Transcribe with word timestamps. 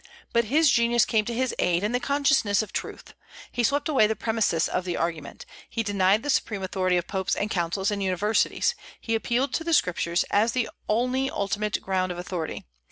But 0.33 0.45
his 0.45 0.71
genius 0.71 1.05
came 1.05 1.25
to 1.25 1.31
his 1.35 1.53
aid, 1.59 1.83
and 1.83 1.93
the 1.93 1.99
consciousness 1.99 2.63
of 2.63 2.73
truth. 2.73 3.13
He 3.51 3.63
swept 3.63 3.87
away 3.87 4.07
the 4.07 4.15
premises 4.15 4.67
of 4.67 4.83
the 4.83 4.97
argument. 4.97 5.45
He 5.69 5.83
denied 5.83 6.23
the 6.23 6.31
supreme 6.31 6.63
authority 6.63 6.97
of 6.97 7.05
popes 7.05 7.35
and 7.35 7.51
councils 7.51 7.91
and 7.91 8.01
universities. 8.01 8.73
He 8.99 9.13
appealed 9.13 9.53
to 9.53 9.63
the 9.63 9.73
Scriptures, 9.75 10.25
as 10.31 10.53
the 10.53 10.69
only 10.89 11.29
ultimate 11.29 11.79
ground 11.83 12.11
of 12.11 12.17
authority. 12.17 12.65